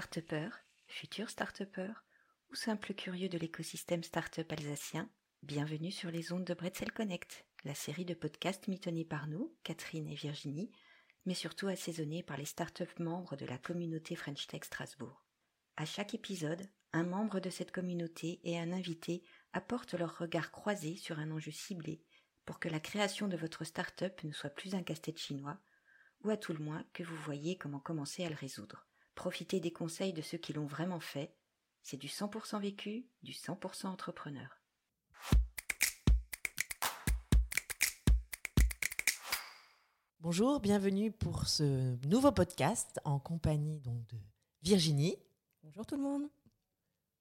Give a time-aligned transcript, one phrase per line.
[0.00, 0.18] start
[0.86, 1.62] futur start
[2.50, 5.10] ou simple curieux de l'écosystème start-up alsacien,
[5.42, 10.08] bienvenue sur les ondes de Bretzel Connect, la série de podcasts mitonnés par nous, Catherine
[10.08, 10.72] et Virginie,
[11.26, 15.26] mais surtout assaisonnés par les start-up membres de la communauté French Tech Strasbourg.
[15.76, 19.22] À chaque épisode, un membre de cette communauté et un invité
[19.52, 22.02] apportent leur regard croisé sur un enjeu ciblé
[22.46, 25.60] pour que la création de votre start-up ne soit plus un casse-tête chinois,
[26.24, 28.86] ou à tout le moins que vous voyez comment commencer à le résoudre.
[29.20, 31.36] Profitez des conseils de ceux qui l'ont vraiment fait.
[31.82, 34.48] C'est du 100% vécu, du 100% entrepreneur.
[40.20, 44.16] Bonjour, bienvenue pour ce nouveau podcast en compagnie donc de
[44.62, 45.18] Virginie.
[45.64, 46.30] Bonjour tout le monde.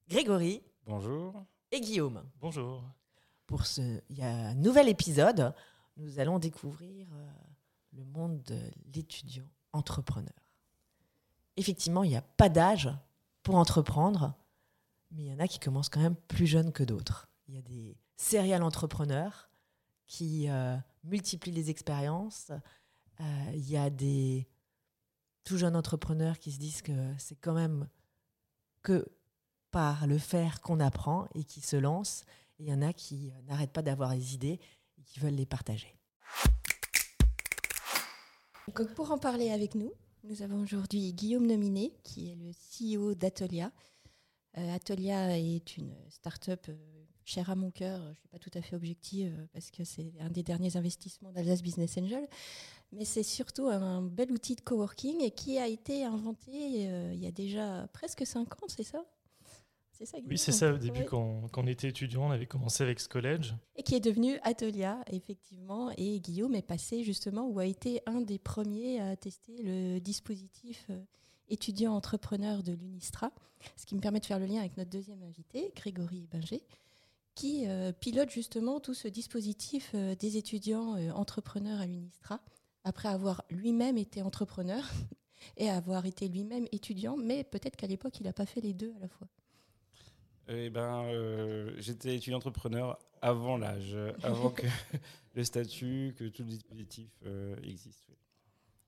[0.07, 0.63] Grégory.
[0.85, 1.45] Bonjour.
[1.73, 2.23] Et Guillaume.
[2.37, 2.81] Bonjour.
[3.45, 5.53] Pour ce il y a un nouvel épisode,
[5.97, 7.29] nous allons découvrir euh,
[7.91, 8.57] le monde de
[8.93, 10.48] l'étudiant entrepreneur
[11.59, 12.89] effectivement, il n'y a pas d'âge
[13.43, 14.33] pour entreprendre,
[15.11, 17.29] mais il y en a qui commencent quand même plus jeunes que d'autres.
[17.47, 19.49] Il y a des serial entrepreneurs
[20.07, 22.51] qui euh, multiplient les expériences.
[23.19, 24.47] Euh, il y a des
[25.43, 27.87] tout jeunes entrepreneurs qui se disent que c'est quand même
[28.81, 29.05] que
[29.71, 32.23] par le faire qu'on apprend et qui se lancent.
[32.57, 34.59] Il y en a qui euh, n'arrêtent pas d'avoir des idées
[34.97, 35.95] et qui veulent les partager.
[38.95, 39.91] Pour en parler avec nous,
[40.23, 43.71] nous avons aujourd'hui Guillaume Nominé, qui est le CEO d'Atolia.
[44.57, 46.75] Euh, Atolia est une start-up euh,
[47.23, 48.01] chère à mon cœur.
[48.01, 50.75] Je ne suis pas tout à fait objective euh, parce que c'est un des derniers
[50.75, 52.27] investissements d'Alsace Business Angel.
[52.91, 57.27] Mais c'est surtout un bel outil de coworking et qui a été inventé il y
[57.27, 59.05] a déjà presque cinq ans, c'est ça?
[60.27, 60.73] Oui, c'est ça.
[60.73, 63.55] Au début, quand, on était étudiant, on avait commencé avec ce collège.
[63.75, 65.91] Et qui est devenu Atolia, effectivement.
[65.97, 70.85] Et Guillaume est passé justement, ou a été un des premiers à tester le dispositif
[70.89, 71.01] euh,
[71.49, 73.31] étudiant entrepreneur de l'UNISTRA.
[73.75, 76.63] Ce qui me permet de faire le lien avec notre deuxième invité, Grégory Binger,
[77.35, 82.39] qui euh, pilote justement tout ce dispositif euh, des étudiants entrepreneurs à l'UNISTRA,
[82.85, 84.83] après avoir lui-même été entrepreneur
[85.57, 88.93] et avoir été lui-même étudiant, mais peut-être qu'à l'époque, il n'a pas fait les deux
[88.95, 89.27] à la fois.
[90.51, 94.65] Eh ben, euh, j'étais étudiant entrepreneur avant l'âge, avant que
[95.35, 98.09] le statut, que tout le dispositif euh, existe.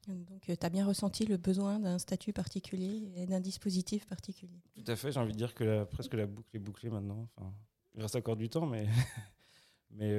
[0.07, 4.59] Donc, euh, tu as bien ressenti le besoin d'un statut particulier et d'un dispositif particulier.
[4.73, 7.29] Tout à fait, j'ai envie de dire que presque la boucle est bouclée maintenant.
[7.35, 7.53] Enfin,
[7.93, 8.87] il reste encore du temps, mais,
[9.91, 10.11] mais,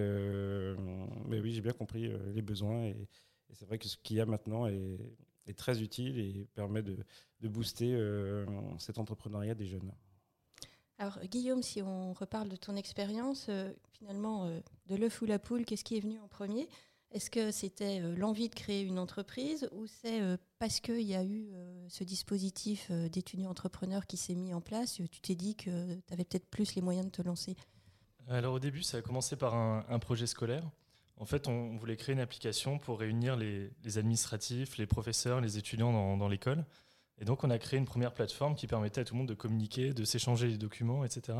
[1.27, 2.85] mais oui, j'ai bien compris les besoins.
[2.85, 3.09] Et,
[3.55, 4.99] c'est vrai que ce qu'il y a maintenant est,
[5.47, 6.97] est, très utile et permet de,
[7.41, 7.99] de booster
[8.79, 9.93] cet entrepreneuriat des jeunes.
[10.99, 15.39] Alors Guillaume, si on reparle de ton expérience, euh, finalement, euh, de l'œuf ou la
[15.39, 16.69] poule, qu'est-ce qui est venu en premier?
[17.11, 20.21] Est-ce que c'était euh, l'envie de créer une entreprise ou c'est
[20.59, 21.51] parce qu'il y a eu
[21.89, 26.25] ce dispositif d'étudiants entrepreneurs qui s'est mis en place, tu t'es dit que tu avais
[26.25, 27.57] peut-être plus les moyens de te lancer?
[28.29, 30.63] Alors au début, ça a commencé par un, projet scolaire.
[31.17, 36.17] En fait, on, voulait créer une application pour réunir les, administratifs, les professeurs, les étudiants
[36.17, 36.65] dans l'école.
[37.22, 39.34] Et donc, on a créé une première plateforme qui permettait à tout le monde de
[39.34, 41.38] communiquer, de s'échanger les documents, etc.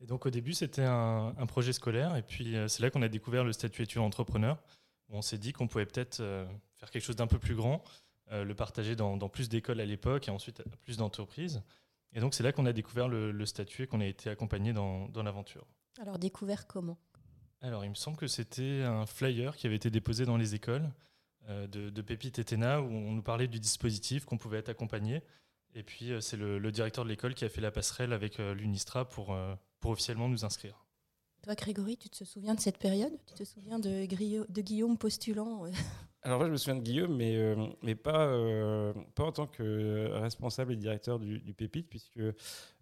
[0.00, 2.14] Et donc, au début, c'était un, projet scolaire.
[2.14, 4.62] Et puis, euh, c'est là qu'on a découvert le statut étudiant entrepreneur.
[5.08, 6.46] on s'est dit qu'on pouvait peut-être euh,
[6.76, 7.82] faire quelque chose d'un peu plus grand,
[8.30, 11.64] euh, le partager dans, plus d'écoles à l'époque et ensuite plus d'entreprises.
[12.12, 15.08] Et donc, c'est là qu'on a découvert le, statut et qu'on a été accompagné dans,
[15.08, 15.66] dans l'aventure.
[16.00, 16.96] Alors, découvert comment?
[17.60, 20.88] Alors, il me semble que c'était un flyer qui avait été déposé dans les écoles.
[21.50, 25.22] Euh, de, de Pépite et où on nous parlait du dispositif, qu'on pouvait être accompagné.
[25.74, 28.52] Et puis, euh, c'est le, directeur de l'école qui a fait la passerelle avec euh,
[28.52, 29.34] l'UNISTRA pour,
[29.80, 30.84] pour officiellement nous inscrire.
[31.42, 33.12] Toi, Grégory, tu te souviens de cette période?
[33.26, 34.04] Tu te souviens de,
[34.52, 35.64] de Guillaume postulant
[36.22, 38.26] Alors, moi, je me souviens de Guillaume, mais, mais pas,
[39.14, 42.20] pas en tant que responsable et directeur du, du Pépite, puisque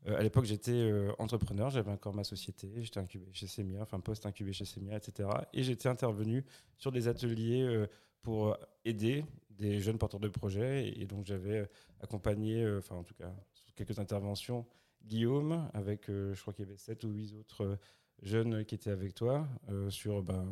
[0.07, 4.65] à l'époque, j'étais entrepreneur, j'avais encore ma société, j'étais incubé chez Semia, enfin post-incubé chez
[4.65, 5.29] Semia, etc.
[5.53, 6.45] Et j'étais intervenu
[6.79, 7.87] sur des ateliers
[8.27, 10.89] pour aider des jeunes porteurs de projets.
[11.01, 11.71] Et donc, j'avais
[12.01, 13.33] accompagné, euh, enfin, en tout cas,
[13.77, 14.67] quelques interventions,
[15.05, 17.77] Guillaume, avec, euh, je crois qu'il y avait sept ou huit autres euh,
[18.23, 19.47] jeunes qui étaient avec toi,
[19.91, 20.51] sur ben,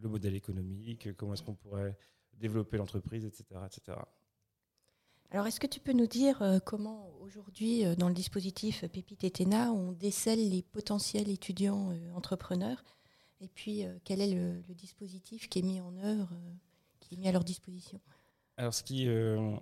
[0.00, 1.98] le modèle économique, comment est-ce qu'on pourrait
[2.34, 3.98] développer l'entreprise, etc., etc.
[5.32, 9.72] Alors, est-ce que tu peux nous dire comment aujourd'hui, dans le dispositif Pépite et Téna,
[9.72, 12.84] on décèle les potentiels étudiants entrepreneurs?
[13.40, 16.28] Et puis, quel est le, dispositif qui est mis en œuvre
[17.16, 18.00] mis à leur disposition
[18.56, 19.56] Alors, ce qui, euh,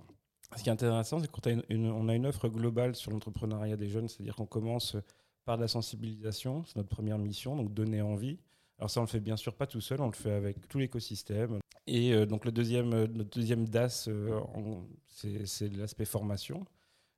[0.57, 3.89] ce qui est intéressant, c'est qu'on a une, a une offre globale sur l'entrepreneuriat des
[3.89, 4.97] jeunes, c'est-à-dire qu'on commence
[5.45, 8.39] par la sensibilisation, c'est notre première mission, donc donner envie.
[8.79, 10.79] Alors ça, on le fait bien sûr pas tout seul, on le fait avec tout
[10.79, 11.59] l'écosystème.
[11.87, 14.41] Et euh, donc le deuxième, notre deuxième DAS, euh,
[15.09, 16.65] c'est l'aspect formation.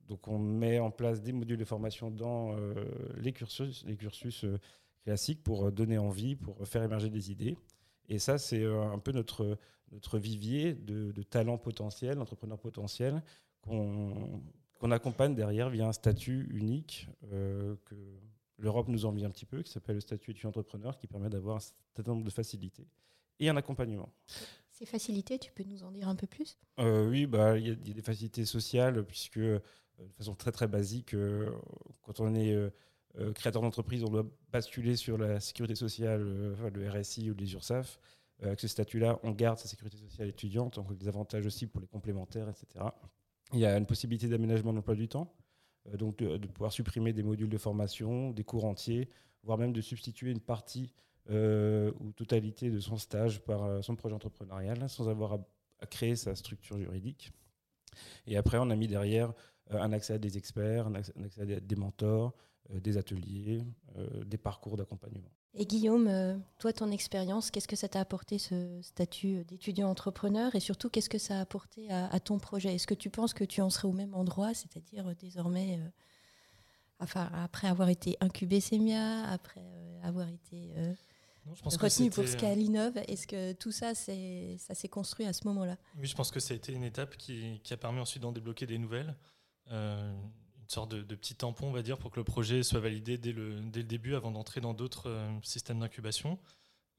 [0.09, 2.57] donc on met en place des modules de formation dans
[3.17, 4.47] les cursus, les cursus
[5.05, 7.57] classiques pour donner envie, pour faire émerger des idées.
[8.11, 9.57] Et ça, c'est un peu notre,
[9.93, 13.23] notre vivier de, talents potentiels, d'entrepreneurs potentiels,
[13.63, 17.97] qu'on accompagne derrière via un statut unique que
[18.59, 21.57] l'Europe nous envie un petit peu, qui s'appelle le statut étudiant entrepreneur, qui permet d'avoir
[21.57, 21.61] un
[21.95, 22.87] certain nombre de facilités
[23.41, 24.13] et un accompagnement.
[24.71, 26.59] Ces facilités, tu peux nous en dire un peu plus?
[26.79, 29.61] Euh, Oui, bah, il y, a des facilités sociales, puisque euh,
[29.99, 31.51] de façon très très basique, euh,
[32.03, 32.55] quand on est
[33.35, 37.99] créateur d'entreprise, on doit basculer sur la sécurité sociale, le RSI ou les URSAF.
[38.43, 41.89] avec ce statut-là, on garde sa sécurité sociale étudiante, donc des avantages aussi pour les
[41.89, 42.85] complémentaires, etc.
[43.53, 45.35] Il y a une possibilité d'aménagement de l'emploi du temps.
[45.89, 49.09] Euh, donc de, pouvoir supprimer des modules de formation, des cours entiers,
[49.43, 50.93] voire même de substituer une partie
[51.31, 56.17] euh, ou totalité de son stage par euh, son projet entrepreneurial sans avoir à, créer
[56.17, 57.31] sa structure juridique.
[58.27, 59.33] Et après, on a mis derrière
[59.71, 62.35] un accès à des experts, un accès, à des mentors,
[62.69, 63.65] des ateliers,
[64.27, 65.31] des parcours d'accompagnement.
[65.55, 70.55] Et Guillaume, euh, toi, ton expérience, qu'est-ce que ça t'a apporté ce statut d'étudiant entrepreneur?
[70.55, 72.75] Et surtout qu'est-ce que ça a apporté à, ton projet?
[72.75, 75.89] Est-ce que tu penses que tu en serais au même endroit, c'est-à-dire euh, désormais, euh,
[77.01, 79.65] enfin, après avoir été incubé Semia, après
[80.05, 80.73] avoir été
[81.65, 85.77] retenu pour Scalinov, est-ce que tout ça, ça s'est construit à ce moment-là?
[85.99, 88.33] Oui, je pense que ça a été une étape qui, qui a permis ensuite d'en
[88.33, 89.17] débloquer des nouvelles
[90.71, 93.61] sorte de, petit tampon, on va dire, pour que le projet soit validé dès le,
[93.61, 96.39] dès le début avant d'entrer dans d'autres euh, systèmes d'incubation.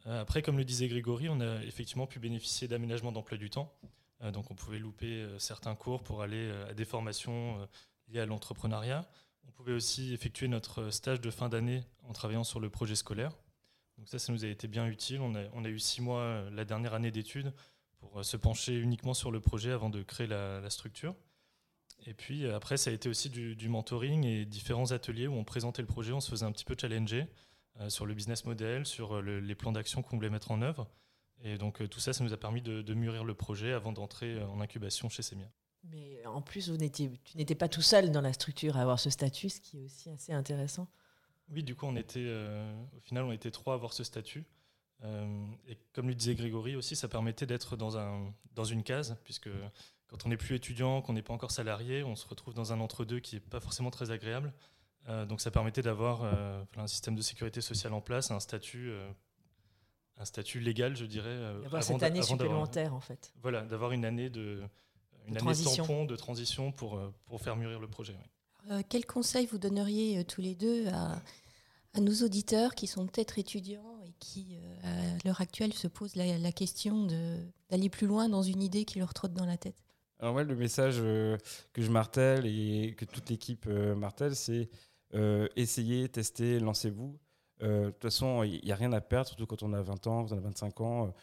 [0.07, 3.73] Euh, après, comme le disait Grégory, on a effectivement pu bénéficier d'aménagement d'emploi du temps.
[4.21, 7.67] Euh, donc on pouvait louper certains cours pour aller à des formations
[8.09, 9.07] liées à l'entrepreneuriat.
[9.47, 13.31] On pouvait aussi effectuer notre stage de fin d'année en travaillant sur le projet scolaire.
[13.97, 15.21] Donc ça, ça nous a été bien utile.
[15.21, 17.53] On a, on a eu six mois la dernière année d'études
[17.99, 21.15] pour se pencher uniquement sur le projet avant de créer la structure.
[22.05, 25.43] Et puis euh, après, ça a été aussi du, mentoring et différents ateliers où on
[25.43, 27.27] présentait le projet, on se faisait un petit peu challenger
[27.79, 30.87] euh, sur le business model, sur euh, les plans d'action qu'on voulait mettre en œuvre.
[31.43, 34.61] Et donc tout ça, ça nous a permis de, mûrir le projet avant d'entrer en
[34.61, 35.49] incubation chez Semia.
[35.83, 39.09] Mais en plus, vous tu n'étais pas tout seul dans la structure à avoir ce
[39.09, 40.87] statut, ce qui est aussi assez intéressant.
[41.49, 42.31] Oui, du coup, on était,
[42.95, 44.45] au final, on était trois à avoir ce statut.
[45.03, 49.49] et comme le disait Grégory aussi, ça permettait d'être dans, un, dans une case, puisque
[50.11, 52.81] quand on n'est plus étudiant, qu'on n'est pas encore salarié, on se retrouve dans un
[52.81, 54.53] entre-deux qui n'est pas forcément très agréable.
[55.07, 58.89] Euh, donc ça permettait d'avoir euh, un système de sécurité sociale en place, un statut,
[58.89, 59.09] euh,
[60.17, 61.37] un statut légal, je dirais.
[61.63, 63.33] D'avoir cette année supplémentaire, en fait.
[63.41, 64.61] Voilà, d'avoir une année de,
[65.27, 68.15] une année de tampon, de transition pour, pour faire mûrir le projet.
[68.89, 71.21] quel conseil vous donneriez tous les deux à,
[71.93, 76.37] à nos auditeurs qui sont peut-être étudiants et qui, à l'heure actuelle, se posent la,
[76.37, 77.07] la question
[77.69, 79.81] d'aller plus loin dans une idée qui leur trotte dans la tête?
[80.21, 81.35] Alors le message euh,
[81.73, 84.69] que je martèle et que toute l'équipe euh, martèle, c'est
[85.15, 87.17] euh, essayez, testez, lancez-vous.
[87.59, 90.25] De toute façon, il n'y a rien à perdre, surtout quand on a 20 ans,
[90.25, 91.13] quand on a 25 ans,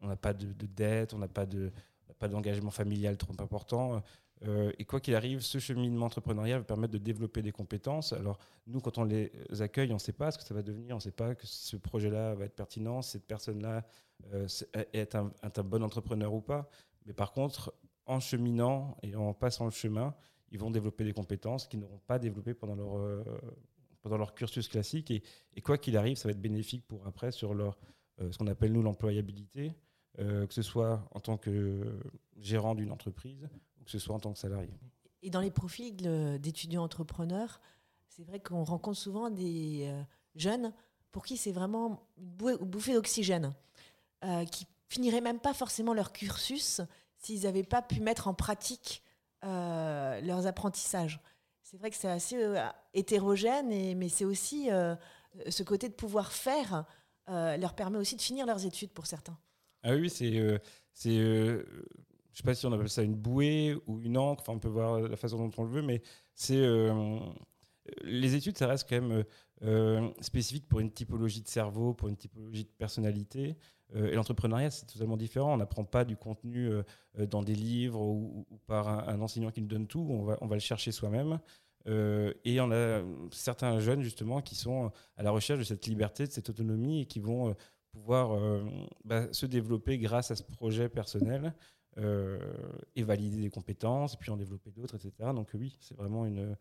[0.00, 1.72] on n'a pas de, dette, on n'a pas de
[2.20, 4.00] pas d'engagement familial trop important.
[4.44, 8.12] et quoi qu'il arrive, ce cheminement entrepreneurial va permettre de développer des compétences.
[8.12, 10.94] Alors, nous, quand on les accueille, on ne sait pas ce que ça va devenir,
[10.94, 13.84] on ne sait pas que ce projet-là va être pertinent, cette personne-là
[14.92, 15.32] est, un,
[15.64, 16.68] bon entrepreneur ou pas.
[17.06, 17.72] Mais par contre,
[18.08, 20.14] en cheminant et en passant le chemin,
[20.50, 23.22] ils vont développer des compétences qu'ils n'auront pas développées pendant leur, euh,
[24.02, 25.10] pendant leur cursus classique.
[25.10, 27.78] Et, quoi qu'il arrive, ça va être bénéfique pour après sur leur,
[28.20, 29.74] euh, ce qu'on appelle nous l'employabilité,
[30.18, 32.00] euh, que ce soit en tant que
[32.38, 33.48] gérant d'une entreprise
[33.80, 34.72] ou que ce soit en tant que salarié.
[35.22, 35.96] Et dans les profils
[36.40, 37.60] d'étudiants entrepreneurs,
[38.06, 39.92] c'est vrai qu'on rencontre souvent des
[40.34, 40.72] jeunes
[41.10, 43.52] pour qui c'est vraiment une bouffée d'oxygène,
[44.52, 46.80] qui finiraient même pas forcément leur cursus
[47.18, 49.02] s'ils n'avaient pas pu mettre en pratique
[49.44, 51.20] euh, leurs apprentissages.
[51.62, 52.58] C'est vrai que c'est assez euh,
[52.92, 54.96] hétérogène, et, mais c'est aussi euh,
[55.48, 56.84] ce côté de pouvoir faire
[57.30, 59.36] leur permet aussi de finir leurs études pour certains.
[59.82, 60.62] Ah oui, c'est,
[60.94, 61.62] c'est je
[62.32, 65.16] sais pas si on appelle ça une bouée ou une encre, on peut voir la
[65.18, 66.00] façon dont on le veut, mais
[66.32, 66.66] c'est
[68.00, 69.24] les études, ça reste quand même
[70.22, 73.58] spécifique pour une typologie de cerveau, pour une typologie de personnalité.
[73.96, 75.54] Euh, et l'entrepreneuriat, c'est totalement différent.
[75.54, 76.82] On n'apprend pas du contenu euh,
[77.18, 80.06] euh, dans des livres ou, par un, enseignant qui nous donne tout.
[80.10, 81.38] On va, on va le chercher soi-même.
[81.86, 86.32] et on a certains jeunes, justement, qui sont à la recherche de cette liberté, de
[86.32, 87.54] cette autonomie et qui vont
[87.92, 88.38] pouvoir
[89.04, 91.54] bah, se développer grâce à ce projet personnel
[91.96, 95.30] et valider des compétences, puis en développer d'autres, etc.
[95.34, 96.54] Donc oui, c'est vraiment une,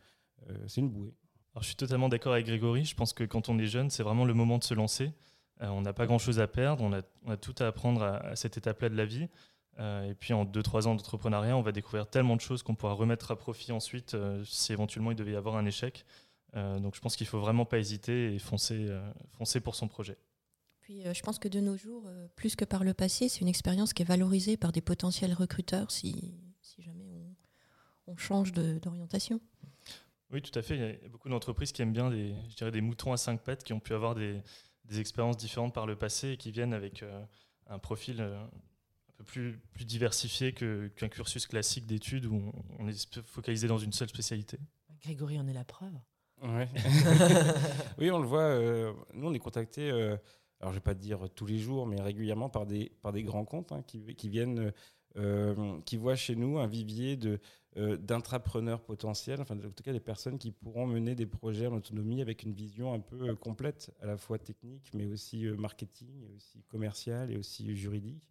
[0.67, 1.13] c'est une bouée.
[1.53, 2.85] Alors, je suis totalement d'accord avec Grégory.
[2.85, 5.11] Je pense que quand on est jeune, c'est vraiment le moment de se lancer.
[5.61, 8.89] Euh, on n'a pas grand-chose à perdre, on a, tout à apprendre à, cette étape-là
[8.89, 9.27] de la vie.
[9.79, 13.31] et puis en 2-3 ans d'entrepreneuriat, on va découvrir tellement de choses qu'on pourra remettre
[13.31, 16.05] à profit ensuite si éventuellement il devait y avoir un échec.
[16.53, 18.87] donc je pense qu'il ne faut vraiment pas hésiter et foncer,
[19.37, 20.17] foncer pour son projet.
[20.81, 23.93] Puis je pense que de nos jours, plus que par le passé, c'est une expérience
[23.93, 27.35] qui est valorisée par des potentiels recruteurs si, si jamais on,
[28.07, 29.41] on change d'orientation.
[30.31, 30.75] Oui, tout à fait.
[30.75, 33.41] Il y a beaucoup d'entreprises qui aiment bien des, je dirais, des moutons à cinq
[33.41, 34.41] pattes qui ont pu avoir des,
[34.87, 37.23] des expériences différentes par le passé et qui viennent avec euh,
[37.67, 43.21] un profil euh, un peu plus, plus diversifié qu'un cursus classique d'études où on, est
[43.25, 44.59] focalisé dans une seule spécialité.
[45.01, 45.93] Grégory en est la preuve.
[47.97, 48.41] oui, on le voit.
[48.41, 50.19] Euh, nous, on est contacté, alors
[50.61, 53.45] je ne vais pas dire tous les jours, mais régulièrement par des, par des grands
[53.45, 54.71] comptes hein, qui, qui, viennent,
[55.85, 57.39] qui voient chez nous un vivier de
[57.77, 62.21] d'intrapreneurs potentiels, enfin en tout cas des personnes qui pourront mener des projets en autonomie
[62.21, 66.23] avec une vision un peu euh, complète, à la fois technique, mais aussi euh, marketing,
[66.23, 68.23] et aussi commercial et aussi juridique.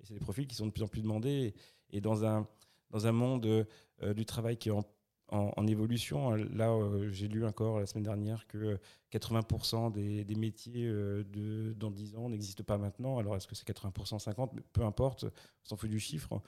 [0.00, 1.54] Et c'est des profils qui sont de plus en plus demandés.
[1.90, 2.46] Et dans un,
[2.90, 3.66] dans un monde
[4.14, 4.84] du travail qui est en
[5.32, 6.34] en, évolution.
[6.34, 6.76] Là,
[7.10, 8.80] j'ai lu encore la semaine dernière que
[9.12, 13.18] 80% des, des, métiers de, dans 10 ans n'existent pas maintenant.
[13.18, 16.42] Alors, est-ce que c'est 80%, 50% Peu importe, on s'en fout du chiffre.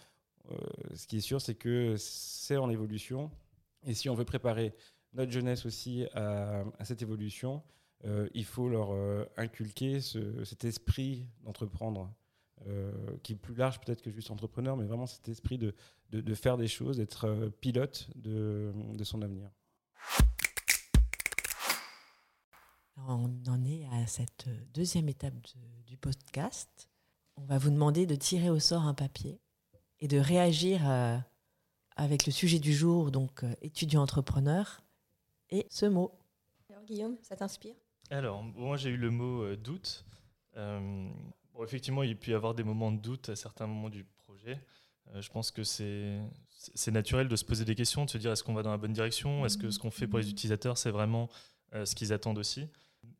[0.50, 0.56] Euh,
[0.94, 3.30] ce qui est sûr, c'est que c'est en évolution.
[3.84, 4.74] Et si on veut préparer
[5.12, 7.62] notre jeunesse aussi à, cette évolution,
[8.04, 12.12] euh, il faut leur euh, inculquer cet esprit d'entreprendre,
[13.24, 15.74] qui est plus large peut-être que juste entrepreneur, mais vraiment cet esprit de,
[16.34, 18.72] faire des choses, d'être pilote de,
[19.02, 19.50] son avenir.
[23.08, 25.34] on en est à cette deuxième étape
[25.84, 26.88] du podcast.
[27.34, 29.40] On va vous demander de tirer au sort un papier
[30.02, 31.16] et de réagir euh,
[31.96, 34.82] avec le sujet du jour, donc euh, étudiant-entrepreneur,
[35.48, 36.12] et ce mot.
[36.68, 37.76] Alors Guillaume, ça t'inspire?
[38.10, 40.04] Alors, moi j'ai eu le mot euh, doute.
[40.56, 44.58] bon, effectivement, il peut y avoir des moments de doute à certains moments du projet.
[45.14, 48.54] je pense que c'est naturel de se poser des questions, de se dire est-ce qu'on
[48.54, 49.46] va dans la bonne direction?
[49.46, 51.28] Est-ce que ce qu'on fait pour les utilisateurs, c'est vraiment
[51.72, 52.66] ce qu'ils attendent aussi?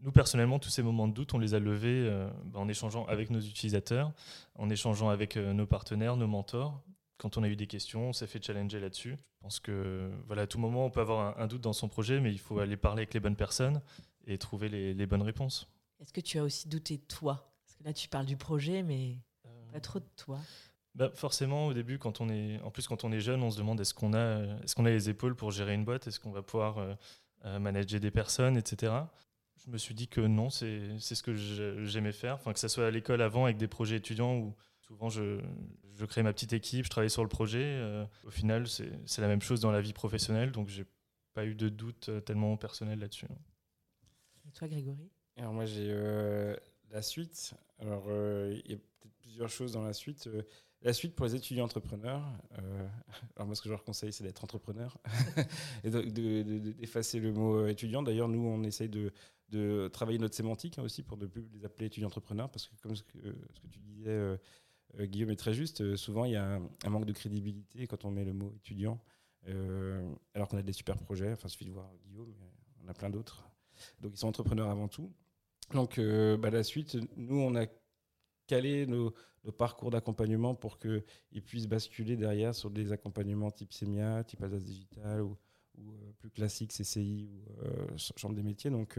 [0.03, 3.31] Nous, personnellement, tous ces moments de doute, on les a levés euh, en échangeant avec
[3.31, 4.13] nos utilisateurs,
[4.57, 6.83] en échangeant avec euh, nos partenaires, nos mentors.
[7.19, 9.17] Quand on a eu des questions, on s'est fait challenger là-dessus.
[9.17, 12.21] Je pense que voilà, à tout moment, on peut avoir un, doute dans son projet,
[12.21, 13.81] mais il faut aller parler avec les bonnes personnes
[14.27, 15.69] et trouver les, bonnes réponses.
[16.01, 17.55] Est-ce que tu as aussi douté de toi?
[17.65, 19.19] Parce que là, tu parles du projet, mais
[19.73, 20.41] pas trop de toi.
[20.97, 23.59] Bah, forcément, au début, quand on est, en plus quand on est jeune, on se
[23.59, 26.33] demande est-ce qu'on a, est-ce qu'on a les épaules pour gérer une boîte, est-ce qu'on
[26.33, 26.79] va pouvoir
[27.45, 28.93] euh, manager des personnes, etc
[29.65, 31.35] je me suis dit que non, c'est ce que
[31.85, 32.35] j'aimais faire.
[32.35, 35.41] Enfin, que ce soit à l'école avant avec des projets étudiants où souvent je,
[35.95, 37.63] je crée ma petite équipe, je travaillais sur le projet.
[37.63, 40.85] Euh, au final, c'est la même chose dans la vie professionnelle, donc j'ai
[41.35, 43.27] pas eu de doute euh, tellement personnel là-dessus.
[44.47, 45.11] Et toi, Grégory?
[45.37, 46.57] Alors moi, j'ai euh,
[46.91, 47.55] la suite.
[47.79, 50.29] Alors, il y a peut-être plusieurs choses dans la suite.
[50.83, 52.25] La suite pour les étudiants entrepreneurs,
[53.37, 54.99] alors moi ce que je leur conseille c'est d'être entrepreneur
[55.85, 58.03] et d'effacer le mot étudiant.
[58.03, 59.13] D'ailleurs nous on essaye de,
[59.53, 62.75] de travailler notre sémantique hein, aussi pour ne plus les appeler étudiants entrepreneurs, parce que
[62.83, 63.19] comme ce que,
[63.53, 64.37] ce que tu disais, euh,
[64.99, 68.05] euh, Guillaume, est très juste, euh, souvent il y a un, manque de crédibilité quand
[68.05, 69.01] on met le mot étudiant,
[70.35, 72.33] alors qu'on a des super projets, enfin il suffit de voir Guillaume,
[72.85, 73.45] on a plein d'autres.
[74.01, 75.13] Donc ils sont entrepreneurs avant tout.
[75.75, 77.67] Donc bah, la suite, nous on a
[78.47, 79.13] calé nos,
[79.59, 85.23] parcours d'accompagnement pour qu'ils puissent basculer derrière sur des accompagnements type SEMIA, type Alsace Digital
[85.23, 85.37] ou,
[85.77, 88.71] ou plus classique CCI ou Chambre des métiers.
[88.71, 88.97] Donc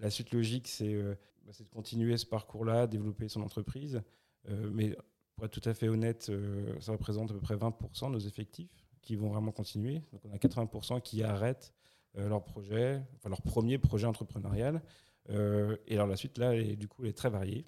[0.00, 1.14] la suite logique, euh,
[1.44, 4.02] bah, c'est de continuer ce parcours-là, développer son entreprise.
[4.48, 4.96] Euh, mais
[5.36, 8.18] pour être tout à fait honnête, euh, ça représente à peu près 20% de nos
[8.18, 8.70] effectifs
[9.02, 10.02] qui vont vraiment continuer.
[10.12, 11.72] Donc on a 80% qui arrêtent
[12.16, 14.82] leur projet, leur premier projet entrepreneurial.
[15.28, 17.64] et alors la suite, là, du coup, elle est très variée.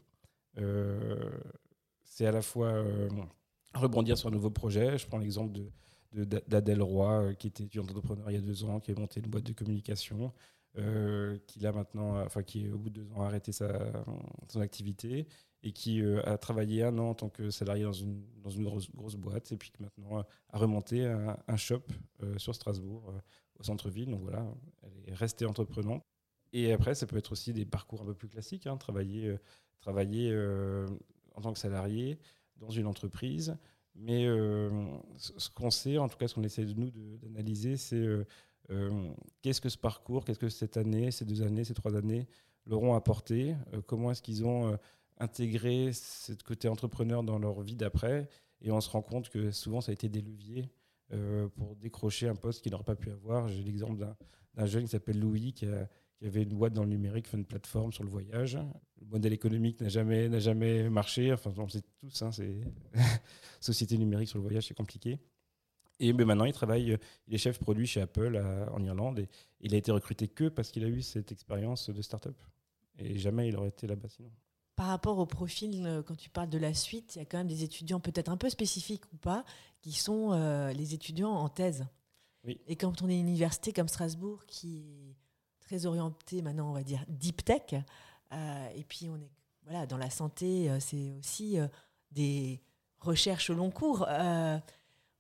[2.03, 2.85] c'est à la fois
[3.73, 4.99] rebondir sur un nouveau projet.
[4.99, 5.53] Je prends l'exemple
[6.13, 9.31] de, d'Adèle Roy, qui était entrepreneur il y a deux ans, qui a monté une
[9.31, 10.33] boîte de communication.
[10.79, 13.93] Euh, qui a maintenant, enfin qui au bout de deux ans a arrêté sa,
[14.49, 15.27] son activité
[15.63, 18.65] et qui euh, a travaillé un an en tant que salarié dans une, dans une
[18.65, 21.83] grosse, grosse boîte et puis qui maintenant a remonté un, shop
[22.23, 23.13] euh, sur Strasbourg
[23.59, 24.11] au centre-ville.
[24.11, 24.47] Donc voilà,
[24.83, 26.03] elle est restée entreprenante.
[26.55, 29.37] Et après, ça peut être aussi des parcours un peu plus classiques, hein, travailler,
[29.79, 30.35] travailler
[31.35, 32.19] en tant que salarié
[32.57, 33.59] dans une entreprise.
[33.95, 34.25] Mais
[35.17, 38.27] ce qu'on sait, en tout cas ce qu'on essaie de nous d'analyser, c'est euh,
[39.43, 42.27] qu'est-ce que ce parcours, qu'est-ce que cette année, ces deux années, ces trois années
[42.67, 43.57] leur ont apporté?
[43.75, 44.77] Euh, Comment est-ce qu'ils ont euh,
[45.19, 48.29] intégré ce côté entrepreneur dans leur vie d'après?
[48.61, 50.71] Et on se rend compte que souvent, ça a été des leviers
[51.57, 53.47] pour décrocher un poste qu'ils n'auraient pas pu avoir.
[53.47, 54.03] J'ai l'exemple
[54.55, 55.67] d'un jeune qui s'appelle Louis, qui
[56.25, 58.59] avait une boîte dans le numérique, une plateforme sur le voyage.
[59.01, 61.31] Le modèle économique n'a jamais, jamais marché.
[61.33, 62.61] Enfin, on sait tous, hein, c'est
[63.61, 65.19] société numérique sur le voyage, c'est compliqué.
[66.03, 68.37] Et mais maintenant, il travaille, il est chef produit chez Apple
[68.73, 69.29] en Irlande et
[69.61, 72.37] il a été recruté que parce qu'il a eu cette expérience de start-up.
[72.99, 74.31] Et jamais il aurait été là-bas sinon.
[74.77, 77.39] Par rapport au profil, euh, quand tu parles de la suite, il y a quand
[77.39, 79.45] même des étudiants peut-être un peu spécifiques ou pas,
[79.81, 81.87] qui sont euh, les étudiants en thèse.
[82.45, 82.59] Oui.
[82.67, 85.17] Et quand on est une université comme Strasbourg, qui est
[85.61, 87.75] très orientée maintenant, on va dire, deep tech,
[88.33, 89.31] euh, et puis on est
[89.65, 91.57] voilà, dans la santé, c'est aussi
[92.11, 92.61] des
[92.99, 94.09] recherches au long cours.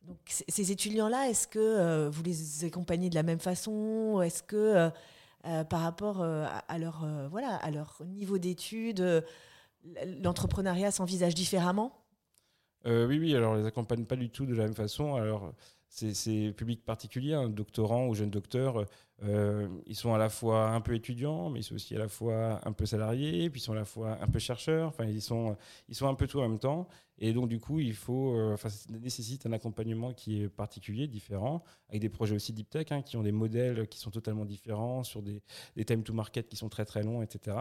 [0.06, 4.20] Donc ces étudiants-là, est-ce que vous les accompagnez de la même façon?
[4.20, 4.90] Est-ce que
[5.44, 9.24] euh, par rapport euh, à, leur, euh, voilà, à leur niveau d'études
[10.22, 11.98] L'entrepreneuriat s'envisage différemment?
[12.84, 15.16] Oui, oui, alors on les accompagne pas du tout de la même façon.
[15.16, 15.52] Alors,
[15.94, 18.86] c'est public particulier, un doctorant ou jeune docteur,
[19.22, 22.60] ils sont à la fois un peu étudiants, mais ils sont aussi à la fois
[22.66, 25.56] un peu salariés, puis ils sont à la fois un peu chercheurs, enfin ils sont,
[25.88, 26.88] ils sont un peu tout en même temps.
[27.18, 31.62] Et donc du coup, il faut, enfin, ça nécessite un accompagnement qui est particulier, différent,
[31.90, 35.04] avec des projets aussi deep tech, hein, qui ont des modèles qui sont totalement différents,
[35.04, 35.42] sur des,
[35.76, 37.58] des thèmes to market qui sont très très longs, etc.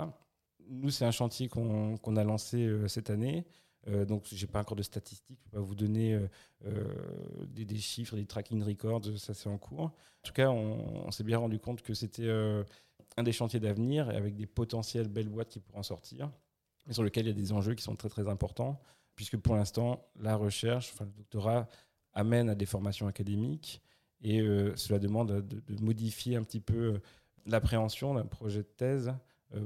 [0.69, 3.45] Nous, c'est un chantier qu'on a lancé cette année.
[3.87, 6.27] Euh, donc, je n'ai pas encore de statistiques, je ne peux pas vous donner euh,
[6.65, 9.81] euh, des, chiffres, des tracking records, ça c'est en cours.
[9.81, 9.91] En
[10.23, 12.29] tout cas, on, s'est bien rendu compte que c'était
[13.17, 16.31] un des chantiers d'avenir avec des potentielles belles boîtes qui pourront sortir,
[16.85, 18.79] mais sur lesquels il y a des enjeux qui sont très très importants,
[19.15, 21.67] puisque pour l'instant, la recherche, le doctorat
[22.13, 23.81] amène à des formations académiques
[24.21, 24.41] et
[24.75, 27.01] cela demande de, modifier un petit peu
[27.47, 29.11] l'appréhension d'un projet de thèse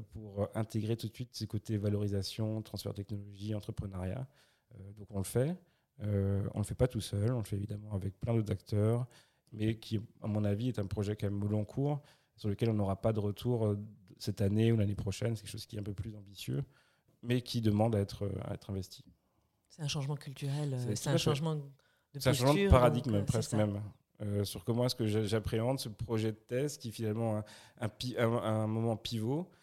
[0.10, 4.28] pour intégrer tout de suite ces côtés valorisation, transfert de technologie, entrepreneuriat.
[4.74, 5.56] Euh, donc on le fait.
[6.02, 8.52] Euh, on ne le fait pas tout seul, on le fait évidemment avec plein d'autres
[8.52, 9.06] acteurs,
[9.54, 12.02] mais qui, à mon avis, est un projet quand même au long cours,
[12.36, 13.76] sur lequel on n'aura pas de retour
[14.18, 15.36] cette année ou l'année prochaine.
[15.36, 16.64] C'est quelque chose qui est un peu plus ambitieux,
[17.22, 19.06] mais qui demande à être, à être investi.
[19.70, 21.62] C'est un changement culturel, c'est un changement de
[22.18, 23.80] C'est un changement de paradigme, presque même.
[24.44, 27.38] sur comment est-ce que j'appréhende ce projet de thèse qui finalement
[27.80, 29.56] un, un, un moment pivot euh,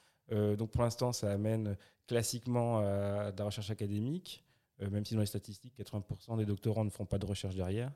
[0.56, 4.44] donc pour l'instant, ça amène classiquement à de la recherche académique,
[4.80, 7.92] euh, même si dans les statistiques, 80% des doctorants ne font pas de recherche derrière.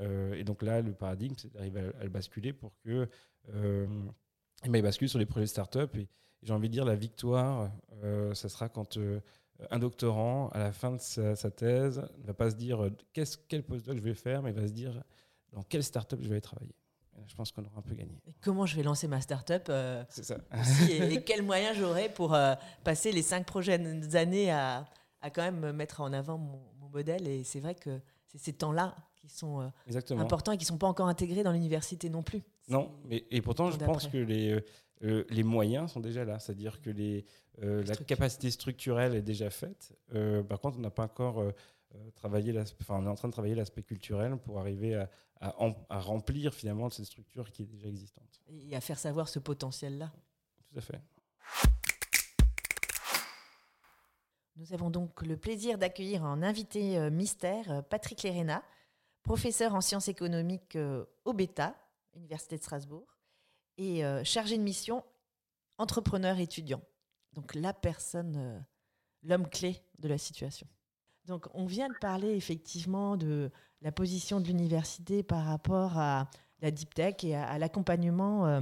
[0.00, 3.08] Euh, et donc là, le paradigme, c'est d'arriver à, le basculer pour que
[4.64, 5.94] il bascule sur les projets start-up.
[5.96, 6.08] Et,
[6.42, 7.72] j'ai envie de dire, la victoire,
[8.34, 8.98] ça sera quand
[9.70, 13.64] un doctorant, à la fin de sa, thèse, ne va pas se dire qu'est-ce, quel
[13.64, 15.02] postdoc je vais faire, mais il va se dire
[15.52, 16.74] dans quelle start-up je vais travailler
[17.26, 18.20] je pense qu'on aura un peu gagné.
[18.40, 20.38] comment je vais lancer ma start-up euh, C'est ça.
[20.90, 24.86] et, quels moyens j'aurai pour euh, passer les cinq prochaines années à,
[25.20, 26.60] à, quand même mettre en avant mon,
[26.92, 27.26] modèle?
[27.26, 30.78] Et c'est vrai que c'est ces temps-là qui sont euh, importants et qui ne sont
[30.78, 32.42] pas encore intégrés dans l'université non plus.
[32.68, 34.58] Non, mais, et pourtant, je pense que les,
[35.00, 36.38] les moyens sont déjà là.
[36.38, 37.26] C'est-à-dire que les,
[37.60, 39.92] la capacité structurelle est déjà faite.
[40.48, 41.42] par contre, on n'a pas encore
[42.14, 46.54] travaillé, enfin, on est en train de travailler l'aspect culturel pour arriver à à, remplir
[46.54, 48.40] finalement cette structure qui est déjà existante.
[48.48, 50.12] Et à faire savoir ce potentiel-là.
[50.70, 51.00] Tout à fait.
[54.56, 58.62] Nous avons donc le plaisir d'accueillir en invité euh, mystère euh, Patrick Lérena,
[59.22, 61.76] professeur en sciences économiques euh, au BETA,
[62.14, 63.18] Université de Strasbourg,
[63.78, 65.04] et chargé de mission
[65.76, 66.80] entrepreneur étudiant.
[67.34, 68.64] Donc la personne,
[69.22, 70.66] l'homme clé de la situation.
[71.26, 73.50] Donc on vient de parler effectivement de
[73.82, 76.28] la position de l'université par rapport à
[76.62, 78.60] la deep tech et à, l'accompagnement euh,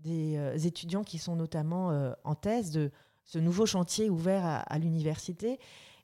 [0.00, 2.90] des euh, étudiants qui sont notamment euh, en thèse de
[3.24, 5.58] ce nouveau chantier ouvert à, l'université.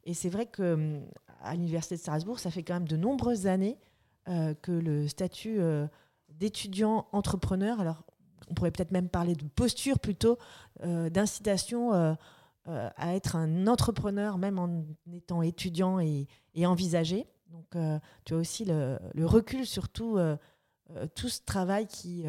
[0.04, 1.00] Et c'est vrai que
[1.40, 3.78] à l'université de Strasbourg, ça fait quand même de nombreuses années
[4.26, 5.58] que le statut
[6.28, 8.02] d'étudiant entrepreneur, alors
[8.50, 10.36] on pourrait peut-être même parler de posture plutôt,
[10.82, 12.16] d'incitation
[12.66, 17.26] à être un entrepreneur, même en étant étudiant et, et envisagé.
[17.54, 20.36] Donc, euh, tu as aussi le, recul sur euh,
[20.90, 22.24] euh, tout, ce travail qui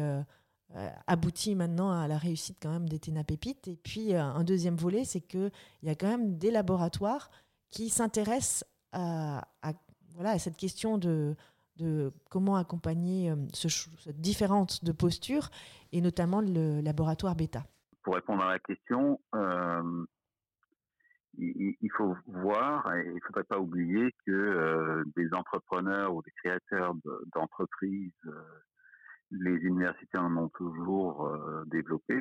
[1.06, 3.68] aboutit maintenant à la réussite quand même des Téna Pépites.
[3.68, 5.50] Et puis, un deuxième volet, c'est qu'il
[5.82, 7.30] y a quand même des laboratoires
[7.70, 9.46] qui s'intéressent à,
[10.14, 11.34] voilà, à cette question de,
[11.76, 15.50] de comment accompagner ce, cette différence de posture,
[15.92, 17.64] et notamment le laboratoire Beta.
[18.02, 19.20] Pour répondre à la question,
[21.38, 26.30] il, faut voir, et il ne faudrait pas oublier que euh, des entrepreneurs ou des
[26.42, 26.94] créateurs
[27.34, 28.32] d'entreprises, euh,
[29.30, 32.20] les universités en ont toujours euh, développé,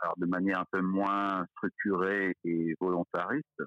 [0.00, 3.62] alors de manière un peu moins structurée et volontariste.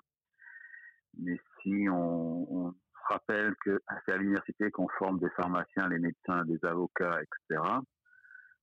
[1.20, 2.74] Mais si on, on
[3.10, 7.62] rappelle que c'est à l'université qu'on forme des pharmaciens, les médecins, des avocats, etc.,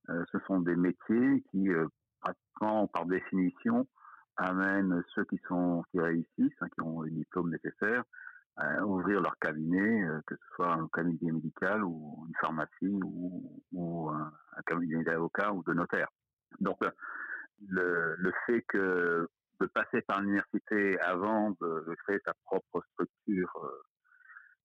[0.09, 1.69] ce sont des métiers qui
[2.21, 3.87] pratiquement, par définition,
[4.41, 8.05] amène ceux qui sont qui réussissent, hein, qui ont les diplômes nécessaires,
[8.57, 14.11] à ouvrir leur cabinet, euh, que ce soit un cabinet médical ou une pharmacie ou,
[14.11, 14.33] un,
[14.67, 16.09] cabinet d'avocat ou de notaire.
[16.61, 16.79] Donc
[17.67, 23.53] le, le fait de passer par l'université avant de, de, créer sa propre structure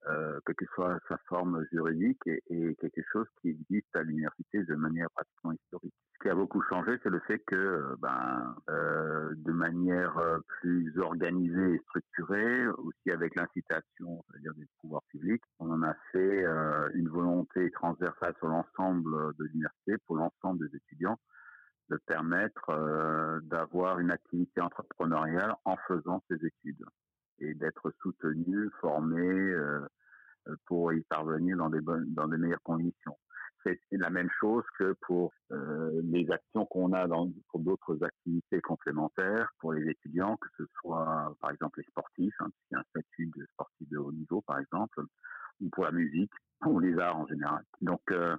[0.08, 4.64] euh, euh, quelle que soit sa forme juridique, et, quelque chose qui existe à l'université
[4.64, 5.94] de manière pratiquement historique.
[6.14, 10.98] Ce qui a beaucoup changé, c'est le fait que, ben, euh, de manière euh, plus
[11.00, 16.90] organisée et structurée, aussi avec l'incitation, c'est-à-dire des pouvoirs publics, on en a fait euh,
[16.94, 21.20] une volonté transversale sur l'ensemble de l'université pour l'ensemble des étudiants
[21.90, 26.84] de permettre euh, d'avoir une activité entrepreneuriale en faisant ses études
[27.40, 29.88] et d'être soutenu, formé euh,
[30.66, 33.18] pour y parvenir dans des bonnes, dans des meilleures conditions.
[33.64, 38.62] C'est la même chose que pour euh, les actions qu'on a dans, pour d'autres activités
[38.62, 43.32] complémentaires pour les étudiants, que ce soit par exemple les sportifs, hein, a un statut
[43.36, 45.02] de sportif de haut niveau par exemple,
[45.62, 46.32] ou pour la musique
[46.64, 47.64] ou les arts en général.
[47.82, 48.38] Donc euh,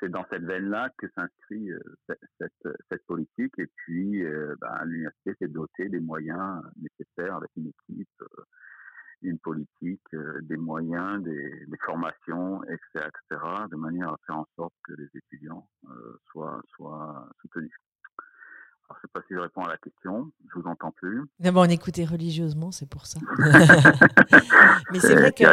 [0.00, 3.54] c'est dans cette veine-là que s'inscrit euh, cette, cette, politique.
[3.58, 8.44] Et puis, euh, ben, l'université s'est dotée des moyens nécessaires avec une équipe, euh,
[9.22, 14.46] une politique, euh, des moyens, des, des, formations, etc., etc., de manière à faire en
[14.56, 17.74] sorte que les étudiants euh, soient, soient soutenus.
[18.90, 21.22] Je ne sais pas si je réponds à la question, je vous entends plus.
[21.40, 23.20] D'abord, on écoutait religieusement, c'est pour ça.
[24.92, 25.46] Mais c'est vrai qu'il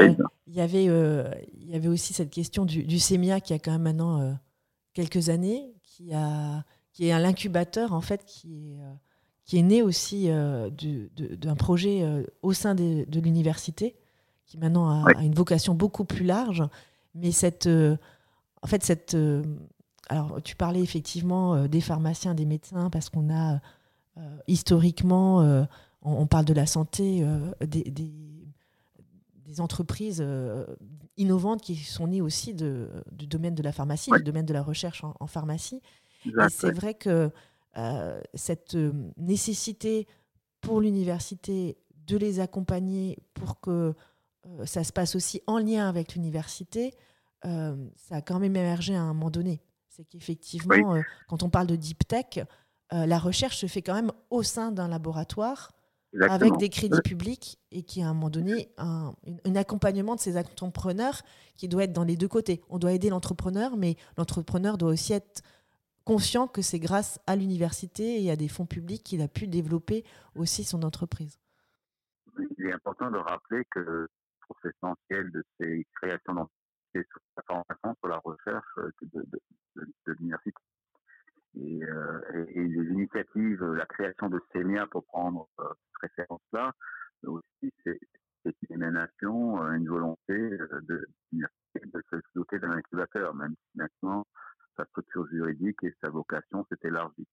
[0.47, 3.71] y, avait, euh, il y avait aussi cette question du, du SEMIA qui a quand
[3.71, 4.31] même maintenant euh,
[4.93, 8.93] quelques années, qui, a, qui est l'incubateur en fait, qui est, euh,
[9.43, 13.95] qui est né aussi euh, d'un projet euh, au sein de, de l'université,
[14.45, 15.13] qui maintenant a, Oui.
[15.17, 16.63] a une vocation beaucoup plus large.
[17.15, 17.97] Mais cette, euh,
[18.61, 19.43] en fait, cette, euh,
[20.09, 23.59] alors tu parlais effectivement euh, des pharmaciens, des médecins, parce qu'on a
[24.17, 25.63] euh, historiquement, euh,
[26.01, 27.25] on, on parle de la santé,
[27.61, 28.13] des, des,
[29.45, 30.25] des entreprises
[31.17, 34.63] innovantes qui sont nées aussi de, du domaine de la pharmacie, du domaine de la
[34.63, 35.81] recherche en, en pharmacie.
[36.25, 36.73] Et c'est ouais.
[36.73, 37.31] vrai que
[37.77, 38.77] euh, cette
[39.17, 40.07] nécessité
[40.61, 43.93] pour l'université de les accompagner pour que
[44.45, 46.93] euh, ça se passe aussi en lien avec l'université,
[47.45, 49.61] euh, ça a quand même émergé à un moment donné.
[49.95, 52.45] C'est qu'effectivement, euh, quand on parle de deep tech,
[52.91, 55.71] euh, la recherche se fait quand même au sein d'un laboratoire
[56.21, 59.13] avec des crédits publics et qui à un moment donné un,
[59.55, 61.21] accompagnement de ces entrepreneurs
[61.55, 62.61] qui doit être dans les deux côtés.
[62.69, 65.41] On doit aider l'entrepreneur, mais l'entrepreneur doit aussi être
[66.03, 70.03] conscient que c'est grâce à l'université et à des fonds publics qu'il a pu développer
[70.35, 71.39] aussi son entreprise.
[72.37, 74.09] il est important de rappeler que
[74.45, 76.49] pour essentiel de ces créations
[77.03, 79.25] sur la formation, sur la recherche euh, de,
[79.75, 80.57] de, l'université.
[81.57, 85.63] Et, euh, et, et, les initiatives, la création de CEMIA pour prendre euh,
[86.01, 86.73] cette référence-là,
[87.23, 87.99] aussi c'est
[88.69, 91.07] une émanation, euh, une volonté euh, de
[92.11, 94.25] se doter d'un incubateur, même si maintenant
[94.77, 97.27] sa structure juridique et sa vocation s'est élargie